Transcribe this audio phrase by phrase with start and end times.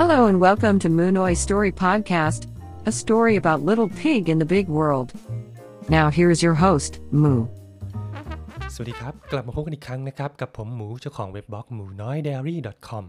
[0.00, 2.48] Hello and welcome to Moonoi Story Podcast,
[2.84, 5.12] a story about little pig in the big world.
[5.88, 6.92] Now here's your host,
[7.22, 7.40] Moo.
[8.74, 12.56] สวัสดีครับ กลับมาพบกันอีกครั้งนะครับ กับผมหมูเจ้าของเว็บบล็อกหมูน้อย diary
[12.88, 13.04] com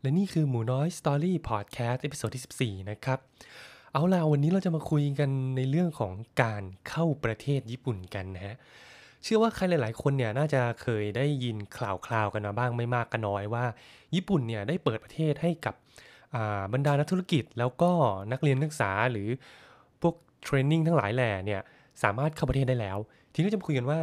[0.00, 3.18] และนี่คือหมูน้อย Story Podcast ตอนที่ 14 นะครับ
[3.92, 8.56] เอาล่ะวันนี้เราจะมาคุยกันในเรื่องของการเข้าประเทศญี่ปุ่นกันนะฮะ
[9.22, 13.64] เชื่อว่าใครหลาย ๆ คนเนี่ยน่าจะเคยได้ยินข่าวๆกันมาบ้างไม่มากก็น้อยว่า
[14.14, 15.76] ญี่ปุ่นเนี่ยได้เปิดประเทศให้กับ
[16.72, 17.90] บรรดานักธุรกิจแล้วก็
[18.32, 19.28] นักเรียนนักศึกษาหรือ
[20.02, 21.60] พวกเทรนนิ่งทั้งหลายแหล่เนี่ย
[22.02, 22.98] สามารถเข้าประเทศได้แล้ว
[23.32, 24.00] ทีนี้จะมาคุยกันว่า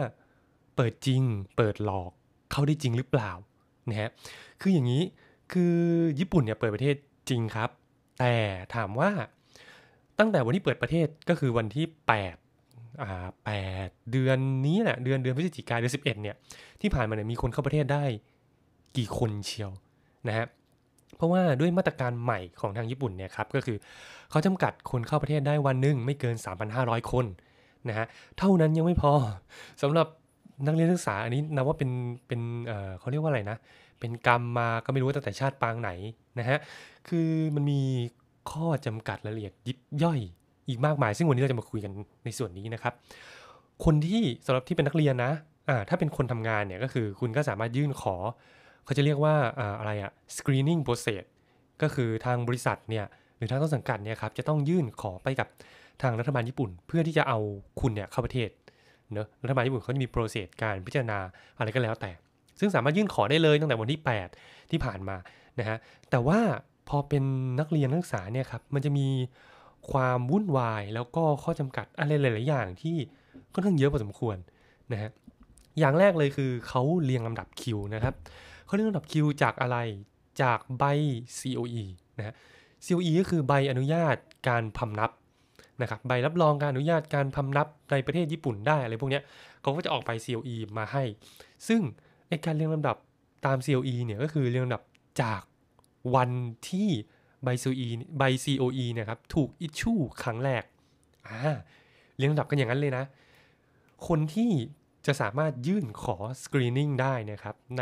[0.75, 1.21] เปิดจริง
[1.55, 2.11] เปิดหลอก
[2.51, 3.31] เข้าได้จริงหรือเปล่า
[3.89, 4.09] นะฮะ
[4.61, 5.03] คืออย่างนี้
[5.51, 5.75] คือ
[6.19, 6.95] ญี่ปุ่นเนี่ยเปิดประเทศ
[7.29, 7.69] จริงครับ
[8.19, 8.33] แต่
[8.75, 9.09] ถามว่า
[10.19, 11.85] ตั้งแต่วันที่เปิดประเทศก็คือวันที่
[12.43, 13.27] 8อ่า
[13.65, 16.35] 8เดือนนี้แหละเดือนเดือนพฤศจิกายนเดือน11เนี่ย
[16.81, 18.03] ที่ผ่านมาเนี่ยมีคนเข้าประเทศได้
[18.97, 19.71] กี่คนเชียว
[20.27, 20.45] นะฮะ
[21.15, 23.77] เพราะว่าด้วยมาตรการใหม่ของทางญี่ปุ่นเนี่ยครับก็คือ
[24.31, 26.35] เขาจำกัดคนเข้าประเทศได้วันหนึ่งไม่เกิน
[26.73, 27.25] 3,500 คน
[27.89, 28.05] นะฮะ
[28.37, 29.13] เท่านั้นยังไม่พอ
[29.81, 30.07] สำหรับ
[30.67, 31.89] นักเรียนนักศึกษาอันนี้นับว่าเป็น
[32.27, 33.57] เป็นเอ่อเขาเรียกว่าอะไรนะ
[33.99, 35.91] เป็นกรรมมาก็ไม่รู้ว่าตั้งแต่ชาติปางไหน
[36.39, 36.57] นะฮะ
[37.07, 37.81] คือมันมี
[38.51, 40.19] ข้อจำกัดละเอียดยิบย่อย
[40.69, 41.91] อีกมากมาย ซึ่งวันนี้เราจะมาคุยกัน
[42.25, 42.93] ในส่วนนี้นะครับ
[43.85, 45.31] คนที่สำหรับที่เป็นนักเรียนนะ
[45.69, 48.15] อ่าถ้าเป็นคนทำงานเนี่ยก็คือคุณก็สามารถยื่นขอ
[48.87, 49.35] เขาจะเรียกว่า
[49.79, 51.23] อะไรอะ screening process
[51.81, 53.05] ก็คือทางบริษัทเนี่ย
[53.37, 55.47] หรือทางต้นสังกัดเนี่ยครับจะต้องยื่นขอไปกับ
[56.01, 57.37] ทางรัฐบาลญี่ปุ่น เพื่อที่จะเอา
[57.81, 58.49] คุณเนี่ยเข้าประเทศ
[59.13, 61.19] เนอะรัฐบาลญี่ปุ่นเขาจะมีโปรเซสการพิจารณา
[61.57, 62.11] อะไรก็แล้วแต่
[62.59, 64.01] ซึ่งสามารถยื่นขอได้เลยตั้งแต่วันที่
[64.33, 65.17] 8 ที่ผ่านมา
[65.59, 65.77] นะฮะ
[66.09, 66.39] แต่ว่า
[66.89, 67.23] พอเป็น
[67.59, 69.07] นักเรียนนักศึกษาเนี่ยครับมันจะมี
[69.91, 72.95] ความวุ่นวายแล้วก็ข้อจำกัดอะไรหลาย ๆ อย่างที่
[73.53, 74.37] ค่อนข้างเยอะพอสมควร
[74.91, 75.09] นะฮะ
[75.79, 78.15] อย่างแรกเลยคือเขาเรียงลำดับคิวนะครับ
[78.67, 79.77] เขาเรียกลำดับคิวจากอะไร
[80.41, 80.83] จากใบ
[81.39, 81.83] COE
[82.17, 82.35] นะ
[82.85, 84.15] COE ก็คือใบอนุญาต
[84.47, 85.11] การพำนับ
[85.81, 89.21] นะครับใบรับรองการอนุญาตการพำนับในประเทศญี่ปุ่นได้อะไรพวกนี้
[89.61, 91.03] เขาก็จะออกใบ COE มาให้
[91.67, 91.81] ซึ่ง
[92.27, 92.97] ไอการเรียงลำดับ
[93.45, 94.83] ตาม COE เนี่ยก็คือเรียงลำดับ
[95.21, 95.41] จาก
[96.15, 96.31] วัน
[96.69, 96.89] ที่
[97.43, 100.63] ใบ COE ใบ COE เนี่ยครับถูก issue ครั้งแรก
[101.27, 101.39] อ่า
[102.17, 103.03] เรียงลำดับกันอย่างนั้นเลยนะ
[104.07, 104.51] คนที่
[105.05, 107.81] จะสามารถยื่นขอ screening ได้นะครับใน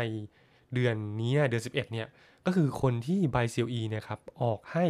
[0.76, 2.06] เดือนนี้เดือน 11เนี่ย
[2.46, 4.86] ก็คือคนที่ใบ CLE นี่ยครับออกให้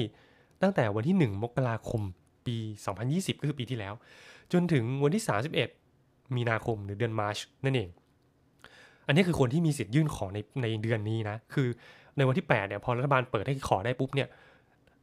[0.62, 2.02] ตั้งแต่วันที่ 1 มกราคม
[2.46, 2.56] ปี
[2.98, 3.94] 2020 ก็คือปีที่แล้ว
[4.52, 5.24] จนถึงวันที่
[5.78, 7.88] 31 มีนาคมหรือเดือนมาร์ชนั่นเอง
[9.06, 11.68] อันนี้คือคนที่มีสิทธิ์ยื่นขอในในเดือนนี้นะคือ
[12.16, 14.28] ในวันที่ 8 เนี่ยพอรัฐบาลเปิดให้ขอได้ปุ๊บเนี่ย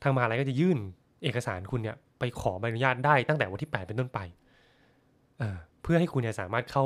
[0.04, 0.78] ทางมหาลัยก็จะยื่น
[1.24, 4.20] เอกสารคุณเนี่ยไปขอใบอนุญาตได้ตั้งแต่วันที่ 8 เป็นต้นไป
[5.40, 6.86] เเพื่อให้คุณเนี่ยสามารถเข้า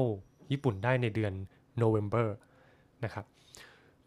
[0.51, 1.33] ญี่ปุ่นได้ในเดือน
[1.81, 2.27] November
[3.03, 3.25] นะครับ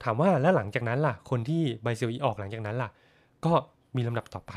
[0.03, 2.91] ถามว่าแล้วหลังจากนั้นล่ะ คนที่ใบเซลอีออกหลังจากนั้นล่ะ
[3.44, 3.53] ก็
[3.97, 4.53] มีลำดับต่อไป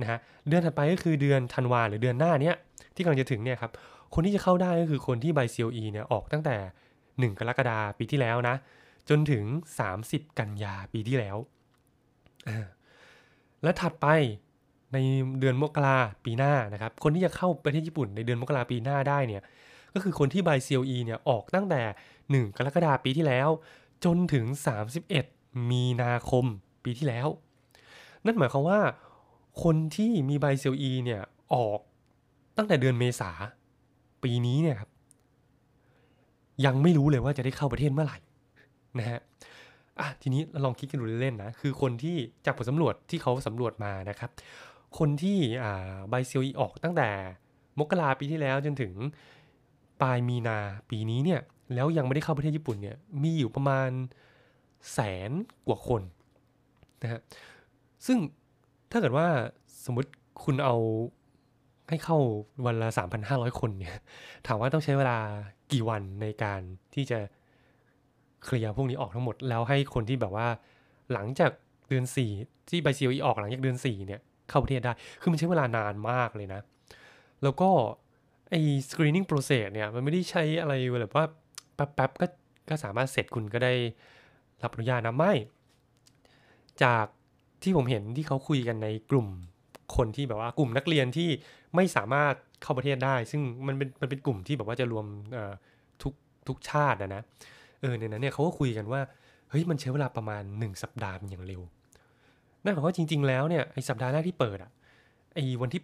[0.00, 2.56] นะฮะเดือนถัดไปก็คือเดือนธันวาหรือเดือนหน้าเนี้ย
[2.94, 3.72] ที่กำลังจะถึงเนี่ยครับ
[4.14, 6.56] คนที่จะเข้าได้ก็คือคนที่ใบเซลอีเนี่ยออกตั้งแต่
[7.32, 8.54] 1 กรกฎาปีที่แล้วนะ
[9.08, 9.44] จนถึง
[9.90, 11.36] 30 กันยาปีที่แล้ว
[13.62, 14.06] และถัดไป
[14.92, 14.98] ใน
[15.40, 19.42] เดือนมกราปีหน้านะครับ คนที่จะเข้าประเทศญี่ปุ่นในเดือนมกราปีหน้าได้เนี่ย
[19.94, 21.82] ก็คือคนที่ใบ CLE เนี่ยออกตั้งแต่
[22.44, 23.48] 1 กรกฎาปีที่แล้ว
[24.04, 24.44] จนถึง
[25.08, 26.44] 31 มีนาคม
[26.84, 27.28] ปีที่แล้ว
[28.24, 28.80] นั่นหมายความว่า
[29.62, 31.22] คนที่มีใบ CLE เนี่ย
[31.54, 31.80] ออก
[32.56, 33.30] ตั้งแต่เดือนเมษา
[34.22, 34.90] ปีนี้เนี่ยครับ
[36.64, 38.18] ยังไม่รู้เลยว่าจะได้เข้าประเทศเมื่อไหร่
[38.98, 39.20] นะฮะ
[40.00, 44.30] อะทีนี้เราลองคิดกันดูเล่นๆนะ คือคนที่จากผลสำรวจที่เขาสำรวจมานะครับ
[44.98, 47.08] คนที่อ่าใบ CLE ออกตั้งแต่
[47.78, 48.92] มกราปีที่แล้วจนถึง
[50.00, 50.58] ปลายมีนา
[50.90, 51.40] ปีนี้เนี่ย
[51.74, 53.90] แล้วยังไม่ได้เข้าประเทศญี่ปุ่นเนี่ยมีอยู่ประมาณ
[54.92, 55.30] แสน
[55.66, 56.02] กว่าคน
[57.02, 57.20] นะฮะ
[58.06, 58.18] ซึ่ง
[58.90, 59.26] ถ้าเกิดว่า
[59.84, 60.10] สมมติ
[60.44, 60.76] คุณเอา
[61.88, 62.18] ให้เข้า
[62.66, 62.88] วันละ
[63.24, 63.96] 3,500 คนเนี่ย
[64.46, 65.18] ถามว่าต้องใช้เวลา
[65.72, 66.60] กี่วันในการ
[66.94, 67.18] ที่จะ
[68.44, 70.48] เคลียร์พวกนี้ออกทั้งหมด แล้วให้คนที่แบบว่า
[71.12, 71.50] หลังจาก
[71.88, 72.04] เดือน
[72.36, 76.60] 4 ที่ใบซีออกหลังจากเดือน 4 เนี่ย เข้าประเทศได้ คือมันใช้เวลานานมากเลยนะ
[77.42, 77.70] แล้วก็
[78.50, 81.24] ไอ้ screening process เนี่ย มันไม่ได้ใช้อะไรแบบว่า
[81.74, 82.26] แป๊บๆก็
[82.68, 83.72] ก็สามารถเสร็จคุณก็ได้
[84.62, 85.32] รับอนุญาตนะไม่
[86.82, 87.06] จาก
[87.62, 89.28] ที่ผมเห็นที่เขาคุยกันในกลุ่ม
[89.96, 91.28] คนที่แบบว่ากลุ่มนักเรียนที่
[91.76, 95.06] ไม่สามารถเข้าประเทศได้ ซึ่งมันเป็นมันเป็นกลุ่มที่แบบว่าจะรวม
[96.02, 96.14] ทุก
[96.48, 97.22] ทุกชาติอะนะ
[97.80, 99.00] เออในนั้นเนี่ยเขาก็คุยกันว่า
[99.50, 101.62] เฮ้ยมันใช้เวลาประมาณ 1 สัปดาห์เป็นอย่างเร็ว
[102.64, 104.70] นั่นหมายความว่าจริง ๆ แล้วเนี่ยไอ้สัปดาห์แรกที่เปิดอะ
[105.34, 105.82] ไอ้วันที่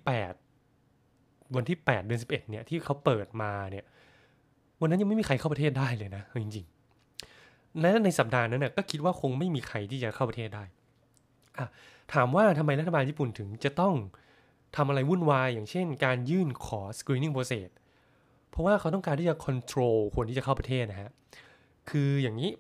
[0.77, 3.85] 8 วันที่ 8 เดือน11เนี่ยที่เขาเปิดมาเนี่ย
[4.81, 10.65] วันนั้นยังไม่มีใครเข้าประเทศได้เลยนะจริงๆและในสัปดาห์นั้นน่ะก็คิดว่าคงไม่มีใครที่จะเข้าประเทศได้
[11.59, 11.67] อะ
[12.15, 13.95] ถามว่าทำไมรัฐบาลญี่ปุ่นถึงจะต้อง
[14.77, 17.69] ทำอะไรวุ่นวาย อย่างเช่น การยื่นขอ screening process
[18.51, 21.11] เพราะว่าเขาต้องการที่จะ control คนที่จะเข้าประเทศนะฮะ
[21.91, 22.51] คืออย่างนี้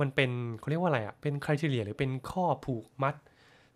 [0.00, 3.14] มันเป็นเขาเรียกว่าอะไรอะ่ะ เป็นคุณทีเรียหรือเป็นข้อผูกมัด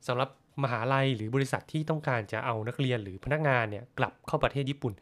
[0.06, 0.30] สำหรับ
[0.62, 4.92] มหาลัยหรือบริษัทที่ต้องการจะเอานักเรียนหรือพนักงานเนี่ยกลับเข้าประเทศญี่ปุ่น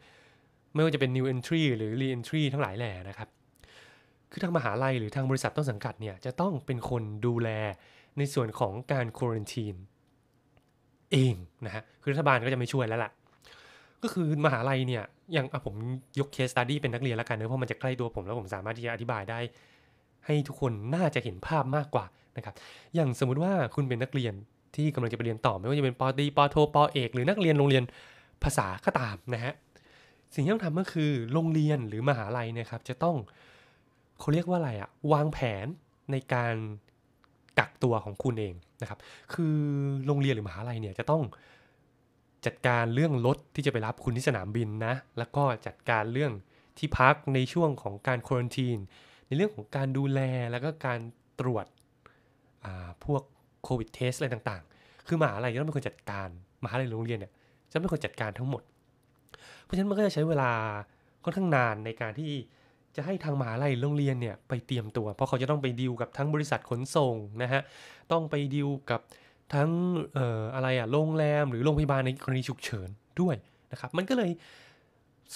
[0.73, 3.29] ไม่ว่าจะเป็น new entry หรือ re entry ทั้งหลายแหล่นะครับ
[4.31, 7.49] คือทางมหาลัยหรือทางบริษัทต้นสังกัดเนี่ยจะต้องเป็นคนดูแล
[8.17, 9.75] ในส่วนของการควอนตีน
[11.11, 11.33] เอง
[11.65, 13.11] นะฮะ คือรัฐบาลก็จะไม่ช่วยแล้วล่ะ
[14.03, 15.03] ก็คือมหาลัยเนี่ย
[15.33, 15.75] อย่างผม
[16.19, 19.39] ยกเคสตัดดี้เป็นนักเรียนแล้วกันเนอะเพราะมันจะใกล้ตัวผมแล้วผมสามารถที่จะอธิบายได้
[20.25, 22.05] ให้ทุกคนน่าจะเห็นภาพมากกว่า
[22.37, 22.55] นะครับ
[22.95, 24.33] อย่างสมมุติว่าคุณเป็นนักเรียน
[24.75, 27.83] ที่กำลังจะไปเรียนต่อ ไม่ว่าจะเป็นปอตีปอโทปอเอก หรือนักเรียนโรงเรียน
[28.43, 29.53] ภาษาก็ตามนะฮะ
[30.33, 33.15] สิ่งที่ต้องทำก็คือโรงเรียนหรือมหาลัยนะครับ จะต้อง
[34.19, 35.65] เขาเรียกว่าอะไรอะวางแผน
[36.11, 36.53] ในการ
[37.59, 38.99] กักตัวของคุณเองนะครับ
[39.33, 39.57] คือ
[40.05, 41.23] โรงเรียนหรือมหาลัยเนี่ยจะต้อง
[42.45, 46.33] จัดการเรื่องรถที่จะไปรับคุณที่สนามบินนะ แล้วก็จัดการเรื่อง
[46.77, 48.77] ที่พักในช่วงของการควอนตีน
[49.27, 50.19] ในเรื่องของการดูแล
[50.51, 50.99] แล้วก็การ
[51.39, 51.65] ตรวจ
[53.05, 53.21] พวก
[53.63, 56.27] โควิดเทสอะไรต่างๆ คือมหาลัยจะต้องเป็นคนจัดการ
[56.63, 57.31] มหาลัยโรงเรียนเนี่ย
[57.71, 58.63] จะเป็นคนจัดการทั้งหมด
[59.67, 60.51] เพราะฉะนั้นมันก็จะใช้เวลา
[61.23, 62.31] ค่อนข้างนานในการที่
[62.95, 67.61] จะให้ทางมหาลัยโรงเรียนเนี่ยไปเตรียมตัว เพราะเขาจะต้องไปดีลกับทั้งบริษัทขนส่งนะฮะ
[68.11, 69.01] ต้องไปดีลกับ
[69.53, 69.69] ทั้ง
[70.17, 72.89] อออะไรอะโรงแรมหรือโรงพยาบาลในกรณีฉุกเฉิน
[73.21, 73.35] ด้วย
[73.71, 74.31] นะครับมันก็เลย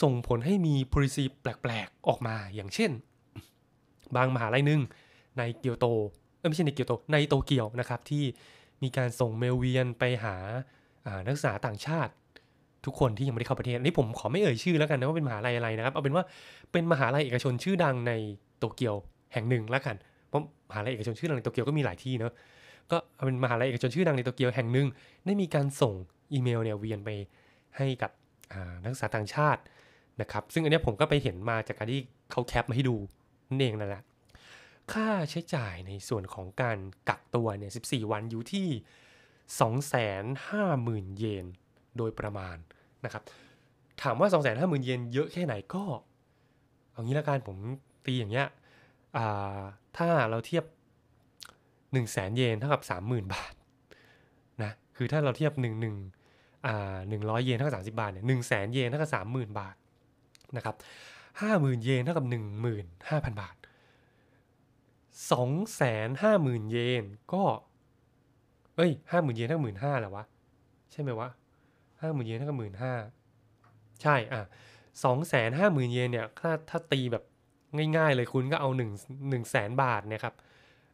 [0.01, 2.91] ส่งผลให้มี policy แปลกๆ ออกมาอย่างเช่น
[4.15, 4.81] บางมหาลัยหนึ่ง
[5.37, 5.85] ในเกียวโต
[6.49, 8.23] ไม่ใช่ในเกียวโตในโตเกียวนะครับที่
[8.83, 10.35] มีการส่งเมลเวียนไปหา
[11.25, 12.11] นักศึกษาต่างชาติ
[12.85, 16.23] ทุกคนที่ยังไม่ได้เข้าประเทศอันนี้ผมขอไม่เอ่ยชื่อแล้วกันนะว่าเป็นมหาลัยอะไรนะครับ เอาเป็นว่า
[16.71, 18.13] เป็นมหาลัยเอกชนชื่อดังใน
[18.59, 18.95] โตเกียว
[19.33, 19.95] แห่งหนึ่งแล้วกัน
[20.29, 22.33] เพราะมหาลัยเอกชนชื่อดังในโตเกียวก็มีหลายที่เนาะ
[22.91, 24.87] ก็เป็นมหาลัยเอกชนชื่อดังในโตเกียวแห่งหนึ่ง
[25.25, 25.93] ได้มีการส่ง
[26.33, 27.09] อีเมลเนี่ยเวียนไป
[27.77, 28.11] ให้กับ
[28.83, 29.61] นักศึกษาต่างชาติ
[30.21, 32.01] นะครับซึ่งอันนี้ผมก็ไปเห็นมาจากการที่
[32.31, 32.95] เขาแคปมาให้ดู
[33.49, 34.03] นั่นเองนั่นแหละ
[34.93, 36.77] ค่าใช้จ่ายในส่วนของการ
[37.09, 38.67] กักตัวเนี่ย 14 วันอยู่ที่
[41.07, 41.45] 250,000 เยน
[41.97, 42.55] โดยประมาณ
[43.05, 43.23] นะครับ
[44.01, 45.83] ถามว่า 250,000 เยนเยอะแค่ไหนก็
[46.91, 47.57] เอางี้ละกันผม
[48.05, 48.47] ตีอย่างเงี้ย
[49.97, 50.63] ถ้าเราเทียบ
[51.91, 53.53] 1 0 0 0 0แสนเยนเท่ากับ 30,000 บาท
[54.63, 55.65] นะคือถ้าเราเทียบ 1
[56.25, 59.75] 1อ่า100 เยนเท่ากับ 30 บาทเนี่ย1 0 0 0 0เยนเท่ากับ 30,000 บาท
[60.55, 60.75] นะครับ
[61.39, 63.55] 50,000 เยนเท่ากับ 15,000บาท
[65.31, 67.03] สองแสนห้าหมื่นเยน
[67.33, 67.43] ก็
[68.75, 70.23] เอ้ยห้าหมื่นเยนเท่าหมื่นห้าแหละวะ
[70.91, 71.29] ใช่ไหมวะ
[72.01, 72.93] ห้าหมื่นเยนเท่ากับหมื่นห้า
[74.01, 74.41] ใช่อะ
[75.03, 77.23] สองแสนห้าหมื่นเยนเนี่ยถ้าถ้าตีแบบ
[77.97, 78.91] ง่ายๆเลยคุณก็เอาหนึ่ง
[79.29, 80.35] หนึ่งแสนบาทเนี่ยครับ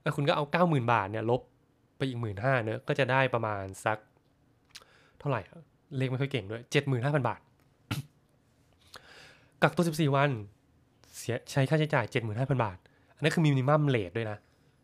[0.01, 1.42] แล้วคุณก็เอาเก้าหมื่นบาทเนี่ยลบ
[1.98, 3.98] ไปอีกหมื่นห้าเนอะก็จะได้ประมาณสัก
[5.19, 5.42] เท่าไหร่
[5.98, 7.39] เลขไม่ค่อยเก่งด้วยเจ็ดหมื่นห้าพันบาท
[9.62, 10.30] กักตัวสิบสี่วัน
[11.18, 12.77] เสียใช้ค่าใช้จ่ายเจ็ดหมื่นห้าพันบาท
[13.15, 14.38] อันนั้นคือมินิมัมเลทด้วยนะ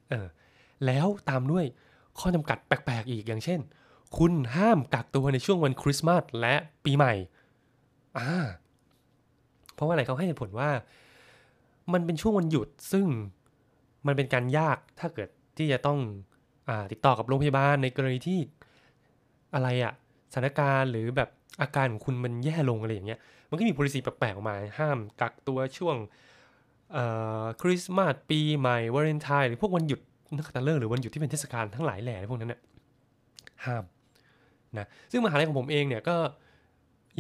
[0.10, 0.28] เออ
[0.86, 1.66] แล้วตามด้วย
[2.20, 3.60] ข้อจำกัดแปลกๆอีกอย่างเช่น
[4.18, 6.56] คุณห้ามกักตัวในช่วงวันคริสต์มาสและ
[6.86, 7.14] ปีใหม่
[8.18, 8.32] อ่า
[9.74, 10.70] เพราะว่าอะไรเขาให้เหตุผลว่า
[11.94, 13.06] มันเป็นช่วงวันหยุดซึ่ง
[14.08, 16.00] มันเป็นการยากถ้าเกิดที่จะต้อง
[16.70, 18.40] อติดต่อกับโรงพยาบาลในกรณีที่
[19.54, 19.94] อะไรอะ
[20.32, 21.30] สถานการณ์หรือแบบ
[21.62, 25.96] อาการของคุณมันแย่ลงอะไรอย่างเงี้ย มันก็มี policy แปลกๆออกมา ห้ามกักตัวช่วง
[27.62, 30.00] คริสต์มาสปีใหม่วาเลนไทน์หรือพวกวันหยุด
[30.36, 32.62] นักขัตฤกษ์หรือวันหยุดที่เป็นเทศกาลทั้งหลายแหล่พวกนั้นเนี่ย
[33.66, 33.84] ห้าม
[34.80, 36.16] นะซึ่งมหาลัยของผมเองเนี่ยก็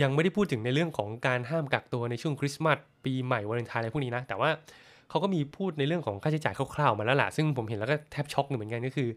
[0.01, 4.49] ยังไม่ได้พูดถึงในเรื่องของการห้ามกักตัวในช่วงคริสต์มาสปีใหม่วาเลนไทน์อะไรพวกนี้นะ แต่ว่า
[5.09, 9.09] เขาก็มีพูดในเรื่องของค่าใช้จ่ายคร่าวๆมาแล้วล่ะ ซึ่งผมเห็นแล้วก็แทบช็อกเหมือนกันก็คือ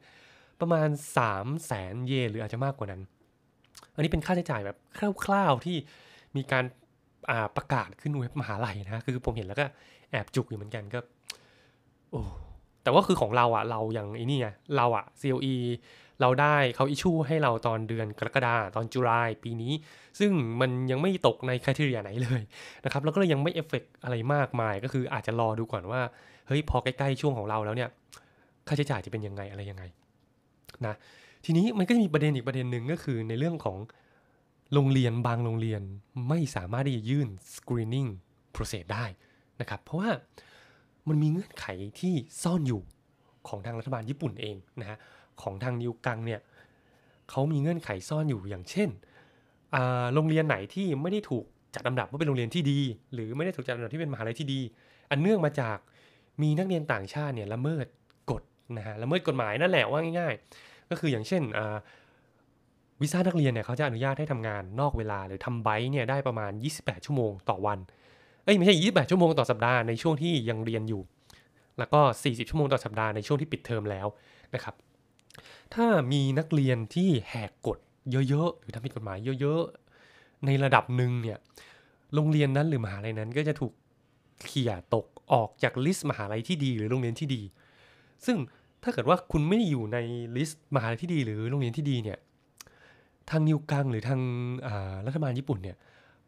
[0.60, 3.00] ประมาณ 3 0 0แสนเยนหรืออาจจะมากกว่านั้น
[3.94, 4.76] อันนี้เป็นค่าใช้จ่ายแบบ
[5.24, 5.76] คร่าวๆที่
[6.36, 6.64] มีการ
[7.56, 9.66] ประกาศขึ้นเว็บมหาลัยนะคือผมเห็นแล้วก็
[10.10, 10.98] แอบจุกอยู่เหมือนกันก็
[12.10, 12.20] โอ้
[12.82, 15.54] แต่ว่าคือของเราอะเราอย่างไอ้นี่ไงเราอะ CLE
[16.20, 19.72] เราได้เขาอิชูให้เราตอนเดือนกรกฎาตอนจุลายปีนี้
[20.18, 22.42] ซึ่งมันยังไม่ตกในคุณทีเรียไหนเลย
[22.84, 26.00] นะครับแล้วก็เลยยังไม่เอฟเฟกอะไรมากมาย ก็คืออาจจะรอดูก่อนว่า
[26.46, 27.88] เฮ้ยพอใกล้ๆช่วงของเราแล้วเนี่ย
[28.66, 29.84] ค่าใช้จ่ายจะเป็นยังไงอะไรยังไง
[30.86, 30.94] นะ
[31.44, 33.78] ทีนี้มันก็จะมีประเด็นอีกประเด็นหนึ่งก็คือในเรื่องของ
[34.74, 35.82] โรงเรียนบางโรงเรียน
[36.28, 38.08] ไม่สามารถที่จะยื่น screening
[38.54, 39.04] process ได้
[39.60, 40.10] นะครับ เพราะว่า
[41.08, 41.66] มันมีเงื่อนไข
[42.00, 42.82] ที่ซ่อนอยู่
[43.48, 44.98] ของทางรัฐบาลญี่ปุ่นเองนะฮะ
[45.42, 46.40] ของทางนิวกังเนี่ย
[47.30, 48.88] เขามีเงื่อนไขซ่อนอยู่อย่างเช่น
[50.14, 52.80] โรงเรียนไหนที่ไม่ได้ถูกจัดลำดับว่าเป็นโรงเรียนที่ดี
[53.14, 54.60] หรือไม่ได้ถูกจัดลำดับที่เป็นมหาลัยที่ดี
[55.10, 55.78] อันเนื่องมาจาก
[56.42, 57.86] มีนักเรียนต่างชาติเนี่ยละเมิด
[58.30, 58.42] กฎ
[58.76, 61.42] นะฮะละเมิดกฎหมายนั่นแหละว่าง่าย ๆ ก็คืออย่างเช่น
[63.00, 67.78] วีซ่านักเรียนเนี่ยเขาจะอนุญาตให้ทำงานนอกเวลาหรือทำไบค์เนี่ยได้ประมาณ 28 ชั่วโมงต่อวัน
[68.44, 71.02] เอ้ยไม่ใช่ 28 ชั่วโมงต่อสัปดาห์ในช่วงที่ยังเรียนอยู่
[71.78, 74.06] แล้วก็ 40 ชั่วโมงต่อสัปดาห์ในช่วงที่ปิดเทอมแล้ว
[74.54, 74.74] นะครับ
[75.74, 77.78] ถ้ามีนักเรียนที่แหกกฎ
[78.10, 81.38] เยอะๆ หรือทำผิดกฎหมายเยอะๆ ในระดับหนึ่งเนี่ย
[82.14, 83.72] โรงเรียนนั้นหรือมหาลัยนั้นก็จะถูก
[84.46, 87.42] เขี่ยตกออกจาก list มหาลัยที่ดีหรือโรงเรียนที่ดี
[88.26, 88.36] ซึ่ง
[88.82, 89.98] ถ้าเกิดว่าคุณไม่ได้อยู่ใน
[90.36, 92.18] list มหาลัยที่ดีหรือโรงเรียนที่ดีเนี่ย
[93.30, 94.20] ทาง 入管 หรือทาง
[95.06, 95.76] รัฐบาลญี่ปุ่นเนี่ย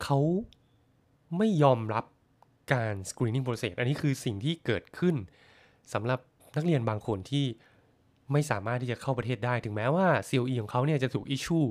[0.02, 0.18] เขา
[1.38, 2.04] ไม่ยอมรับ
[2.72, 5.14] การ screening process อันนี้คือสิ่งที่เกิดขึ้น
[5.92, 6.20] สำหรับ
[6.56, 7.44] นักเรียนบางคนที่
[8.32, 11.66] ไม่สามารถที่จะเข้าประเทศได้ ถึงแม้ว่า COE ของเขาเนี่ยจะถูก issue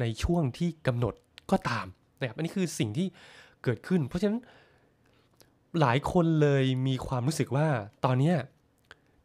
[0.00, 1.14] ในช่วงที่กำหนด
[1.50, 1.86] ก็ตาม
[2.18, 3.06] นะครับอันนี้คือสิ่งที่
[3.64, 4.38] เกิดขึ้น เพราะฉะนั้น
[5.80, 7.66] หลายคนเลยมีความรู้สึกว่า
[8.04, 8.32] ตอนนี้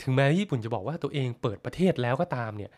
[0.02, 2.72] ถึงแม้ญี่ปุ่นจะบอกว่าตัวเองเปิดประเทศแล้วก็ตามเนี่ย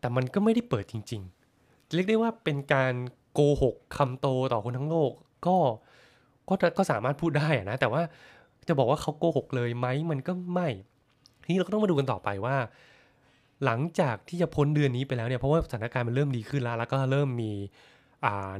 [0.00, 1.22] แต่มันก็ไม่ได้เปิดจริง
[1.56, 2.94] ๆ เรียกได้ว่าเป็นการ
[3.32, 5.12] โกหกคำโตต่อคนทั้งโลก
[5.46, 5.56] ก็
[6.48, 8.02] ก็ก็สามารถพูดได้นะ แต่ว่า
[8.68, 10.68] จะบอกว่าเขาโกหกเลยไหมมันก็ไม่
[11.44, 12.56] ทีนี้เราก็ต้องมาดูกันต่อไปว่า
[13.64, 17.52] หลังจากที่จะพ้นเดือนนี้ไปแล้วเนี่ยเพราะว่าสถานการณ์มันเริ่มดีขึ้นแล้ว แล้วก็เริ่มมี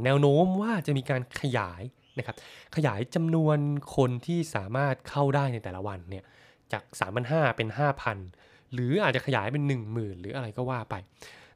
[0.05, 1.83] แนวโน้มว่าจะมีการขยาย
[2.19, 2.37] นะครับ
[2.77, 3.59] ขยายจำนวน
[3.97, 6.25] คนที่สามารถเข้าได้ในแต่ละวันเนี่ย
[6.73, 6.83] จาก
[7.21, 7.69] 3,500เป็น
[8.17, 10.95] 5,000 หรืออาจจะขยายเป็น 10,000 หรืออะไรก็ว่าไป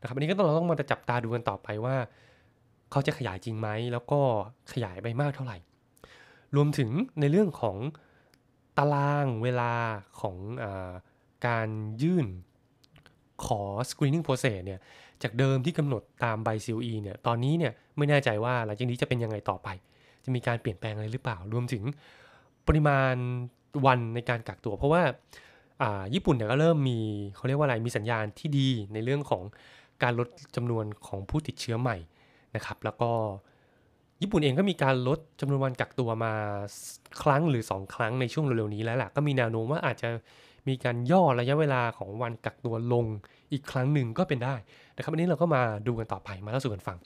[0.00, 1.96] นะครับอันนี้ก็ต้องเราต้องมาจับตาดูกันต่อไปว่า
[2.90, 4.20] เขาจะขยายจริงไหมแล้วก็
[4.72, 5.58] ขยายไปมากเท่าไหร่
[6.56, 7.76] รวมถึงในเรื่องของ
[8.78, 9.72] ตารางเวลา
[10.20, 10.64] ของอ
[11.46, 11.68] การ
[12.02, 12.26] ยื่น
[13.44, 14.80] ขอ screening process เนี่ย
[15.22, 19.68] จากเดิมที่กำหนดตามใบ COE เนี่ยตอนนี้เนี่ยไม่แน่ใจว่าหลังจากนี้จะเป็นยังไงต่อไป
[20.24, 21.82] จะมีการเปลี่ยนแปลงอะไรหรือเปล่า รวมถึง
[22.66, 23.14] ปริมาณ
[23.86, 25.02] วันในการกักตัว เพราะว่า
[26.14, 26.98] ญี่ปุ่นเนี่ยก็เริ่มมี
[27.36, 29.42] เขาเรียกว่าอะไรมีสัญญาณที่ดีในเรื่องของ
[30.02, 31.96] การลดจำนวนของผู้ติดเชื้อใหม่
[32.56, 33.10] นะครับแล้วก็
[34.22, 36.32] ญี่ปุ่นเองก็มีการลดจำนวนวันกักตัวมา
[37.22, 40.08] ครั้งหรือ 2 ครั้งในช่วงเร็วๆนี้แล้วแหละก็มีแนวโน้มว่าอาจจะ
[40.68, 43.06] มีการย่อระยะเวลาของวันกักตัวลง
[43.52, 44.54] อีกครั้งหนึ่งก็เป็นได้
[44.96, 46.96] นะครับอันนี้เราก็มาดูกันต่อไปมาเล่าสู่กันฟัง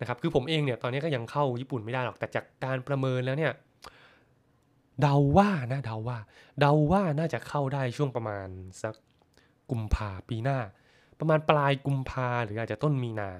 [0.00, 3.52] นะครับคือผมเองเนี่ยตอนนี้ก็ยังเข้าญี่ปุ่นไม่ได้หรอกแต่จากการประเมินแล้วเนี่ย
[5.00, 6.18] เดาว่านะเดาว่า
[6.60, 8.48] เดาว่าน่าจะเข้าได้ช่วงประมาณ
[8.82, 8.94] สัก
[9.70, 10.58] กุมภาปีหน้า
[11.20, 13.30] ประมาณปลายกุมภาหรืออาจจะต้นมีนา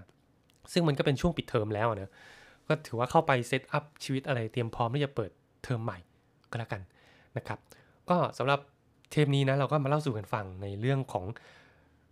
[0.73, 2.13] ซึ่งมันก็เป็นช่วงปิดเทอมแล้วเนะ
[2.69, 5.31] ก็ถือว่าเข้าไปเซตอัพชีวิตอะไรเตรียมพร้อมที่จะเปิด
[5.65, 5.99] เทอมใหม่
[6.51, 6.83] ก็แล้วกัน
[7.37, 7.59] นะครับ
[8.11, 8.61] ก็สำหรับ
[9.11, 11.27] เทปนี้นะเราก็มาเล่าสู่กันฟังในเรื่องของ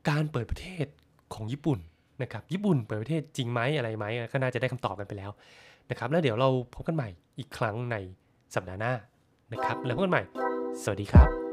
[0.09, 0.87] การเปิดประเทศ
[1.35, 1.79] ของญี่ปุ่น
[2.23, 5.31] นะครับญี่ปุ่นเปิดประเทศจริงไหมอะไรไหมก็น่าจะได้คำตอบกันไปแล้ว
[5.91, 7.97] นะครับแล้วเดี๋ยวเราพบกันใหม่อีกครั้งใน
[8.55, 8.93] สัปดาห์หน้า
[9.53, 10.23] นะครับแล้วพบกันใหม่
[10.83, 11.48] สวัสดีครับ